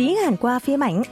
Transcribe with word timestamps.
tiếng 0.00 0.16
Hàn 0.16 0.36
qua 0.36 0.58
phim 0.58 0.82
ảnh. 0.82 1.02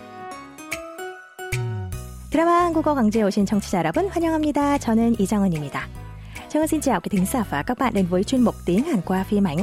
드라마 2.31 2.65
한국어 2.65 2.95
강좌에 2.95 3.23
오신 3.23 3.47
청취자 3.47 3.79
여러분 3.79 4.09
환영합니다. 4.09 4.79
저는 4.79 5.15
이정은입니다. 5.19 5.89
Chào 6.49 6.67
xin 6.67 6.81
chào 6.81 7.01
quý 7.01 7.09
thính 7.11 7.27
giả 7.27 7.45
và 7.51 7.63
các 7.63 7.79
bạn 7.79 7.95
đến 7.95 8.07
với 8.07 8.25
chuyên 8.25 8.41
mục 8.41 8.55
tiếng 8.65 8.85
Hàn 8.85 9.01
qua 9.01 9.25
phim 9.25 9.45
ảnh. 9.45 9.59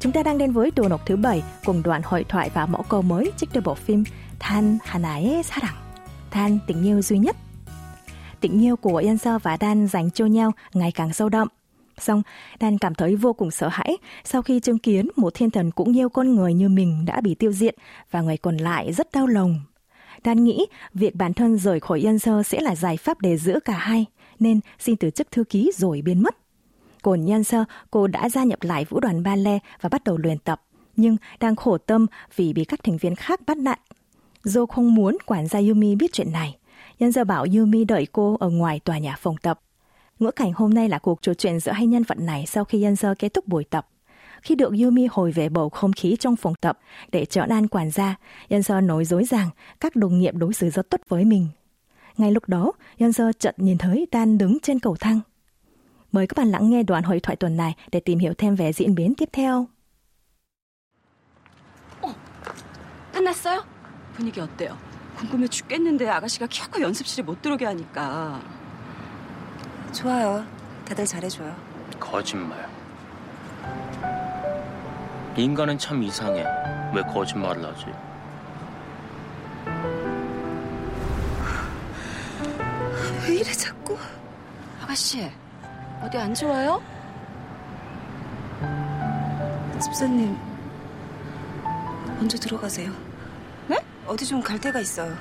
Chúng 0.00 0.12
ta 0.12 0.22
đang 0.22 0.38
đến 0.38 0.52
với 0.52 0.70
đồ 0.76 0.88
nộp 0.88 1.06
thứ 1.06 1.16
bảy 1.16 1.42
cùng 1.64 1.82
đoạn 1.82 2.02
hội 2.04 2.24
thoại 2.28 2.50
và 2.54 2.66
mẫu 2.66 2.82
câu 2.82 3.02
mới 3.02 3.32
trích 3.36 3.50
từ 3.52 3.60
bộ 3.60 3.74
phim 3.74 4.04
Than 4.38 4.78
Hanae 4.84 5.42
Sarang, 5.42 5.74
Than 6.30 6.58
tình 6.66 6.82
yêu 6.82 7.02
duy 7.02 7.18
nhất. 7.18 7.36
Tình 8.40 8.62
yêu 8.64 8.76
của 8.76 8.96
Yên 8.96 9.18
Sơ 9.18 9.38
và 9.38 9.56
Dan 9.60 9.86
dành 9.86 10.10
cho 10.10 10.26
nhau 10.26 10.52
ngày 10.74 10.92
càng 10.92 11.12
sâu 11.12 11.28
đậm. 11.28 11.48
Xong, 11.97 12.21
Dan 12.61 12.77
cảm 12.77 12.95
thấy 12.95 13.15
vô 13.15 13.33
cùng 13.33 13.51
sợ 13.51 13.67
hãi 13.67 13.97
sau 14.23 14.41
khi 14.41 14.59
chứng 14.59 14.79
kiến 14.79 15.07
một 15.15 15.33
thiên 15.33 15.49
thần 15.49 15.71
cũng 15.71 15.97
yêu 15.97 16.09
con 16.09 16.35
người 16.35 16.53
như 16.53 16.69
mình 16.69 17.05
đã 17.05 17.21
bị 17.21 17.35
tiêu 17.35 17.51
diệt 17.51 17.75
và 18.11 18.21
người 18.21 18.37
còn 18.37 18.57
lại 18.57 18.93
rất 18.93 19.11
đau 19.11 19.27
lòng. 19.27 19.61
Dan 20.25 20.43
nghĩ 20.43 20.65
việc 20.93 21.15
bản 21.15 21.33
thân 21.33 21.57
rời 21.57 21.79
khỏi 21.79 21.99
Yên 21.99 22.19
Sơ 22.19 22.43
sẽ 22.43 22.61
là 22.61 22.75
giải 22.75 22.97
pháp 22.97 23.21
để 23.21 23.37
giữ 23.37 23.59
cả 23.65 23.73
hai, 23.73 24.05
nên 24.39 24.59
xin 24.79 24.95
từ 24.95 25.09
chức 25.09 25.31
thư 25.31 25.43
ký 25.43 25.71
rồi 25.77 26.01
biến 26.01 26.23
mất. 26.23 26.37
Còn 27.01 27.29
Yên 27.29 27.43
Sơ, 27.43 27.63
cô 27.91 28.07
đã 28.07 28.29
gia 28.29 28.43
nhập 28.43 28.63
lại 28.63 28.85
vũ 28.85 28.99
đoàn 28.99 29.23
ballet 29.23 29.61
và 29.81 29.89
bắt 29.89 30.03
đầu 30.03 30.17
luyện 30.17 30.37
tập, 30.37 30.61
nhưng 30.95 31.17
đang 31.39 31.55
khổ 31.55 31.77
tâm 31.77 32.07
vì 32.35 32.53
bị 32.53 32.65
các 32.65 32.83
thành 32.83 32.97
viên 32.97 33.15
khác 33.15 33.39
bắt 33.47 33.57
nạt. 33.57 33.79
Jo 34.43 34.65
không 34.65 34.95
muốn 34.95 35.17
quản 35.25 35.47
gia 35.47 35.59
Yumi 35.59 35.95
biết 35.95 36.13
chuyện 36.13 36.31
này. 36.31 36.57
Nhân 36.99 37.11
giờ 37.11 37.23
bảo 37.23 37.45
Yumi 37.57 37.83
đợi 37.83 38.07
cô 38.11 38.37
ở 38.39 38.49
ngoài 38.49 38.79
tòa 38.79 38.97
nhà 38.97 39.15
phòng 39.19 39.35
tập. 39.37 39.59
Ngữ 40.22 40.30
cảnh 40.30 40.52
hôm 40.52 40.74
nay 40.74 40.88
là 40.88 40.98
cuộc 40.98 41.22
trò 41.22 41.34
chuyện 41.34 41.60
giữa 41.60 41.72
hai 41.72 41.86
nhân 41.86 42.02
vật 42.02 42.18
này 42.18 42.44
sau 42.46 42.64
khi 42.64 42.78
Nhân 42.78 42.96
Sơ 42.96 43.14
kết 43.18 43.34
thúc 43.34 43.48
buổi 43.48 43.64
tập. 43.64 43.88
Khi 44.42 44.54
được 44.54 44.72
Yumi 44.82 45.06
hồi 45.10 45.32
về 45.32 45.48
bầu 45.48 45.68
không 45.68 45.92
khí 45.92 46.16
trong 46.20 46.36
phòng 46.36 46.54
tập 46.60 46.78
để 47.12 47.24
trở 47.24 47.46
an 47.50 47.68
quản 47.68 47.90
gia, 47.90 48.16
Nhân 48.48 48.62
Sơ 48.62 48.80
nói 48.80 49.04
dối 49.04 49.24
rằng 49.24 49.50
các 49.80 49.96
đồng 49.96 50.18
nghiệp 50.18 50.34
đối 50.34 50.54
xử 50.54 50.70
rất 50.70 50.90
tốt 50.90 51.00
với 51.08 51.24
mình. 51.24 51.48
Ngay 52.16 52.32
lúc 52.32 52.48
đó, 52.48 52.72
Nhân 52.98 53.12
Sơ 53.12 53.32
chợt 53.38 53.58
nhìn 53.58 53.78
thấy 53.78 54.06
Dan 54.12 54.38
đứng 54.38 54.58
trên 54.62 54.78
cầu 54.78 54.96
thang. 55.00 55.20
Mời 56.12 56.26
các 56.26 56.36
bạn 56.36 56.48
lắng 56.48 56.70
nghe 56.70 56.82
đoạn 56.82 57.02
hội 57.02 57.20
thoại 57.20 57.36
tuần 57.36 57.56
này 57.56 57.74
để 57.92 58.00
tìm 58.00 58.18
hiểu 58.18 58.34
thêm 58.38 58.54
về 58.54 58.72
diễn 58.72 58.94
biến 58.94 59.14
tiếp 59.14 59.28
theo. 59.32 59.66
어, 62.02 62.14
끝났어요? 63.12 63.64
분위기 64.16 64.40
어때요? 64.40 64.76
궁금해 65.18 65.48
죽겠는데 65.48 66.08
아가씨가 66.08 66.46
자꾸 66.46 66.80
연습실에 66.82 67.24
못 67.24 67.42
들어오게 67.42 67.64
하니까. 67.64 68.40
좋아요. 69.93 70.45
다들 70.87 71.05
잘해줘요. 71.05 71.55
거짓말. 71.99 72.67
인간은 75.35 75.77
참 75.77 76.03
이상해. 76.03 76.45
왜 76.93 77.01
거짓말을 77.03 77.65
하지? 77.65 77.85
왜 83.27 83.35
이래 83.35 83.51
자꾸? 83.51 83.97
아가씨, 84.81 85.31
어디 86.01 86.17
안 86.17 86.33
좋아요? 86.33 86.81
집사님 89.81 90.37
먼저 92.19 92.37
들어가세요. 92.37 92.91
네? 93.67 93.77
어디 94.05 94.25
좀 94.25 94.41
갈 94.41 94.59
데가 94.59 94.79
있어요. 94.79 95.15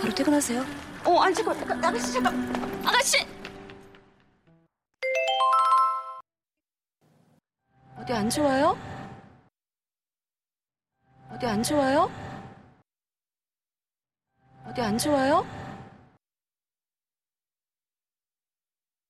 바로 0.00 0.14
퇴근하세요. 0.14 0.64
어, 1.04 1.20
안 1.20 1.32
잠깐, 1.32 1.84
아가씨, 1.84 2.12
잠깐. 2.12 2.82
아가씨! 2.84 3.26
어디 8.05 8.13
안 8.13 8.29
좋아요? 8.29 8.75
어디 11.31 11.45
안 11.45 11.63
좋아요? 11.63 12.09
어디 14.65 14.81
안 14.81 14.97
좋아요? 14.97 15.45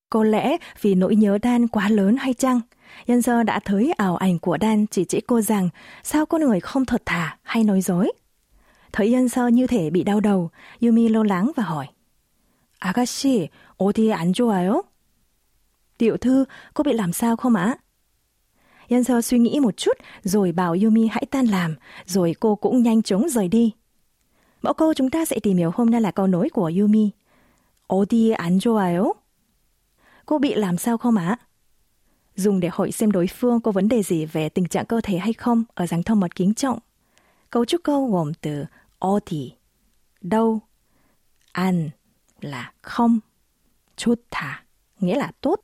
Có 0.10 0.24
lẽ 0.24 0.58
vì 0.82 0.96
nỗi 0.96 1.16
nhớ 1.16 1.38
Dan 1.44 1.68
quá 1.68 1.90
lớn 1.90 2.16
hay 2.20 2.34
chăng? 2.34 2.62
Nhân 3.08 3.22
Sơ 3.22 3.44
đã 3.44 3.60
thấy 3.66 3.92
ảo 3.98 4.16
ảnh 4.16 4.40
của 4.40 4.58
Dan 4.62 4.86
chỉ 4.88 5.06
chỉ 5.06 5.22
cô 5.22 5.42
rằng 5.42 5.70
sao 6.04 6.26
con 6.26 6.42
người 6.42 6.60
không 6.60 6.86
thật 6.86 7.02
thà 7.06 7.38
hay 7.44 7.64
nói 7.64 7.82
dối. 7.82 8.12
Thấy 8.92 9.12
Nhân 9.12 9.30
Sơ 9.30 9.48
như 9.48 9.68
thể 9.68 9.90
bị 9.90 10.04
đau 10.04 10.20
đầu, 10.20 10.50
Yumi 10.82 11.10
lo 11.10 11.24
lắng 11.24 11.52
và 11.56 11.64
hỏi. 11.64 11.88
아가씨, 12.80 13.50
어디 13.78 14.12
안 14.12 14.34
좋아요? 14.34 14.82
Tiểu 15.98 16.18
thư, 16.18 16.46
cô 16.74 16.84
bị 16.84 16.94
làm 16.94 17.14
sao 17.14 17.36
không 17.36 17.56
ạ? 17.56 17.78
Nhân 18.90 19.04
Sơ 19.04 19.22
suy 19.22 19.40
nghĩ 19.40 19.60
một 19.60 19.78
chút 19.78 19.98
rồi 20.24 20.52
bảo 20.52 20.76
Yumi 20.84 21.08
hãy 21.08 21.26
tan 21.32 21.46
làm, 21.46 21.76
rồi 22.06 22.36
cô 22.40 22.56
cũng 22.56 22.84
nhanh 22.84 23.02
chóng 23.02 23.30
rời 23.30 23.48
đi. 23.48 23.74
Mẫu 24.62 24.74
câu 24.74 24.94
chúng 24.94 25.10
ta 25.10 25.26
sẽ 25.26 25.40
tìm 25.44 25.58
hiểu 25.58 25.72
hôm 25.74 25.90
nay 25.90 26.02
là 26.02 26.12
câu 26.12 26.28
nối 26.28 26.50
của 26.50 26.72
Yumi. 26.80 27.10
어디 27.92 28.32
안 28.32 28.60
좋아요? 28.60 29.14
Cô 30.26 30.40
bị 30.40 30.54
làm 30.54 30.78
sao 30.78 30.98
không 30.98 31.16
ạ? 31.16 31.38
Dùng 32.36 32.60
để 32.60 32.70
hỏi 32.72 32.92
xem 32.92 33.12
đối 33.12 33.28
phương 33.28 33.62
có 33.62 33.72
vấn 33.72 33.88
đề 33.88 34.04
gì 34.04 34.26
về 34.26 34.50
tình 34.50 34.68
trạng 34.68 34.86
cơ 34.86 35.02
thể 35.04 35.18
hay 35.18 35.34
không 35.34 35.64
ở 35.74 35.88
dạng 35.88 36.04
thông 36.04 36.20
mật 36.20 36.36
kính 36.36 36.54
trọng. 36.54 36.80
Cấu 37.50 37.66
trúc 37.66 37.82
câu 37.84 38.08
gồm 38.12 38.34
từ 38.34 38.66
어디, 39.00 39.52
đâu, 40.22 40.60
an 41.52 41.90
là 42.42 42.72
không, 42.82 43.20
좋다 43.98 44.64
nghĩa 45.00 45.16
là 45.16 45.32
tốt, 45.42 45.60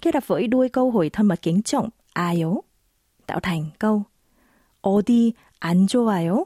kết 0.00 0.14
hợp 0.14 0.26
với 0.26 0.46
đuôi 0.46 0.68
câu 0.68 0.90
hỏi 0.90 1.10
thân 1.10 1.26
mật 1.26 1.42
kính 1.42 1.62
trọng 1.62 1.88
아요 2.16 2.62
tạo 3.26 3.40
thành 3.40 3.70
câu 3.78 4.04
어디 4.80 5.32
안 5.60 5.86
좋아요? 5.86 6.44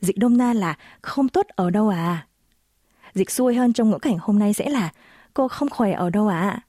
Dịch 0.00 0.18
đông 0.18 0.36
na 0.36 0.52
là 0.52 0.76
không 1.02 1.28
tốt 1.28 1.46
ở 1.48 1.70
đâu 1.70 1.88
à? 1.88 2.26
Dịch 3.14 3.30
xuôi 3.30 3.54
hơn 3.54 3.72
trong 3.72 3.90
ngữ 3.90 3.98
cảnh 3.98 4.18
hôm 4.20 4.38
nay 4.38 4.54
sẽ 4.54 4.68
là 4.68 4.92
cô 5.34 5.48
không 5.48 5.70
khỏe 5.70 5.92
ở 5.92 6.10
đâu 6.10 6.28
ạ? 6.28 6.40
À? 6.40 6.60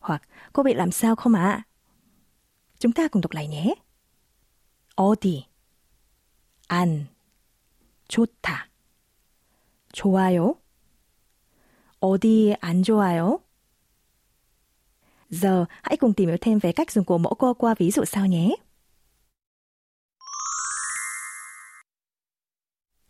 Hoặc 0.00 0.22
cô 0.52 0.62
bị 0.62 0.74
làm 0.74 0.90
sao 0.90 1.16
không 1.16 1.34
ạ? 1.34 1.48
À? 1.48 1.62
Chúng 2.78 2.92
ta 2.92 3.08
cùng 3.08 3.22
đọc 3.22 3.32
lại 3.32 3.48
nhé. 3.48 3.74
어디 4.94 5.46
안 6.68 7.08
좋다 8.08 8.68
좋아요 9.92 10.54
어디 12.00 12.56
안 12.60 12.82
좋아요? 12.82 13.40
Giờ 15.30 15.64
hãy 15.82 15.96
cùng 15.96 16.12
tìm 16.12 16.28
hiểu 16.28 16.36
thêm 16.40 16.58
về 16.58 16.72
cách 16.72 16.90
dùng 16.90 17.04
của 17.04 17.18
mẫu 17.18 17.34
câu 17.34 17.54
qua 17.54 17.74
ví 17.78 17.90
dụ 17.90 18.04
sau 18.04 18.26
nhé. 18.26 18.56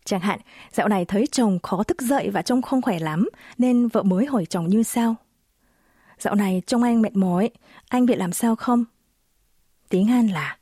Chẳng 0.05 0.19
hạn, 0.19 0.39
dạo 0.71 0.87
này 0.87 1.05
thấy 1.05 1.27
chồng 1.31 1.59
khó 1.63 1.83
thức 1.83 2.01
dậy 2.01 2.29
và 2.29 2.41
trông 2.41 2.61
không 2.61 2.81
khỏe 2.81 2.99
lắm, 2.99 3.29
nên 3.57 3.87
vợ 3.87 4.03
mới 4.03 4.25
hỏi 4.25 4.45
chồng 4.45 4.67
như 4.67 4.83
sau. 4.83 5.15
Dạo 6.19 6.35
này 6.35 6.61
trông 6.67 6.83
anh 6.83 7.01
mệt 7.01 7.15
mỏi, 7.15 7.49
anh 7.89 8.05
bị 8.05 8.15
làm 8.15 8.33
sao 8.33 8.55
không? 8.55 8.85
Tiếng 9.89 10.05
Hàn 10.05 10.27
là 10.27 10.57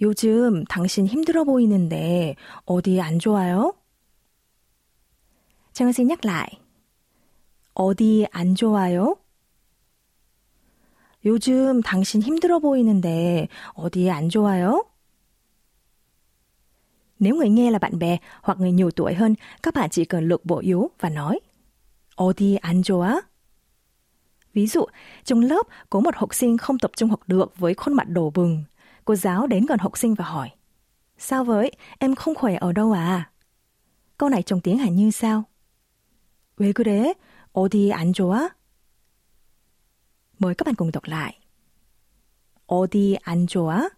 요즘 0.00 0.64
당신 0.64 1.06
힘들어 1.06 1.44
보이는데 1.44 2.36
어디 2.64 3.00
안 3.00 3.18
좋아요? 3.18 3.72
Trang 5.72 5.92
xin 5.92 6.08
nhắc 6.08 6.24
lại. 6.24 6.58
어디 7.74 8.26
안 8.30 8.54
좋아요? 8.54 9.16
요즘 11.24 11.82
당신 11.82 12.22
힘들어 12.22 12.58
보이는데 12.58 13.48
어디 13.74 14.10
안 14.10 14.28
좋아요? 14.28 14.84
Nếu 17.18 17.36
người 17.36 17.48
nghe 17.48 17.70
là 17.70 17.78
bạn 17.78 17.98
bè 17.98 18.18
hoặc 18.42 18.60
người 18.60 18.72
nhiều 18.72 18.90
tuổi 18.90 19.14
hơn, 19.14 19.34
các 19.62 19.74
bạn 19.74 19.90
chỉ 19.90 20.04
cần 20.04 20.28
lược 20.28 20.44
bộ 20.44 20.58
yếu 20.58 20.90
và 21.00 21.08
nói 21.08 21.40
어디 22.16 22.56
안 22.56 22.82
좋아? 22.82 23.20
Ví 24.54 24.66
dụ, 24.66 24.84
trong 25.24 25.40
lớp 25.40 25.66
có 25.90 26.00
một 26.00 26.16
học 26.16 26.34
sinh 26.34 26.58
không 26.58 26.78
tập 26.78 26.90
trung 26.96 27.10
học 27.10 27.20
được 27.26 27.58
với 27.58 27.74
khuôn 27.74 27.94
mặt 27.94 28.08
đổ 28.08 28.30
bừng. 28.30 28.64
Cô 29.04 29.14
giáo 29.14 29.46
đến 29.46 29.66
gần 29.66 29.78
học 29.78 29.98
sinh 29.98 30.14
và 30.14 30.24
hỏi 30.24 30.50
Sao 31.18 31.44
với, 31.44 31.72
em 31.98 32.14
không 32.14 32.34
khỏe 32.34 32.56
ở 32.56 32.72
đâu 32.72 32.92
à? 32.92 33.30
Câu 34.18 34.28
này 34.28 34.42
trong 34.42 34.60
tiếng 34.60 34.78
Hàn 34.78 34.96
như 34.96 35.10
sau? 35.10 35.44
왜 36.56 36.72
그래? 36.72 37.14
어디 37.52 37.90
안 37.92 38.12
좋아? 38.12 38.48
Mời 40.38 40.54
các 40.54 40.64
bạn 40.66 40.74
cùng 40.74 40.90
đọc 40.92 41.04
lại. 41.04 41.38
어디 42.66 43.16
안 43.22 43.46
좋아? 43.46 43.90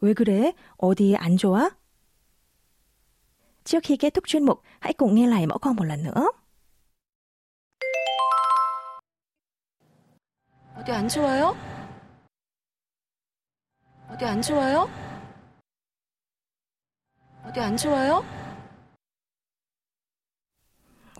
왜 0.00 0.14
그래? 0.14 0.52
어디 0.76 1.16
안 1.16 1.36
좋아? 1.36 1.70
Trước 3.64 3.80
khi 3.82 3.96
kết 3.96 4.14
thúc 4.14 4.24
chuyên 4.26 4.46
mục, 4.46 4.62
hãy 4.80 4.92
cùng 4.92 5.14
nghe 5.14 5.26
lại 5.26 5.46
mẫu 5.46 5.58
câu 5.58 5.72
một 5.72 5.84
lần 5.84 6.02
nữa. 6.04 6.30
어디 10.76 10.92
안 10.92 11.08
좋아요? 11.08 11.54
어디 14.08 14.24
안 14.24 14.42
좋아요? 14.42 14.88
어디 17.44 17.60
안 17.60 17.76
좋아요? 17.76 18.39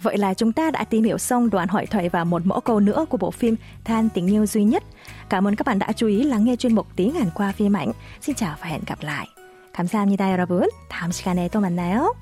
Vậy 0.03 0.19
là 0.19 0.35
chúng 0.35 0.53
ta 0.53 0.71
đã 0.71 0.85
tìm 0.85 1.05
hiểu 1.05 1.19
xong 1.19 1.51
đoạn 1.51 1.69
hội 1.69 1.87
thoại 1.87 2.09
và 2.09 2.25
một 2.25 2.47
mẫu 2.47 2.61
câu 2.61 2.81
nữa 2.81 3.07
của 3.09 3.17
bộ 3.17 3.31
phim 3.31 3.57
Than 3.85 4.09
tình 4.09 4.27
yêu 4.27 4.47
duy 4.47 4.65
nhất. 4.65 4.83
Cảm 5.29 5.47
ơn 5.47 5.57
các 5.57 5.67
bạn 5.67 5.79
đã 5.79 5.93
chú 5.93 6.07
ý 6.07 6.23
lắng 6.23 6.45
nghe 6.45 6.57
chuyên 6.57 6.75
mục 6.75 6.87
tiếng 6.97 7.15
Hàn 7.15 7.31
qua 7.35 7.53
phim 7.53 7.77
ảnh. 7.77 7.93
Xin 8.21 8.35
chào 8.35 8.57
và 8.61 8.67
hẹn 8.67 8.81
gặp 8.87 8.99
lại. 9.03 9.29
감사합니다, 9.77 10.31
여러분. 10.31 10.71
다음 10.89 11.13
시간에 11.13 11.49
또 11.49 11.61
만나요. 11.61 12.15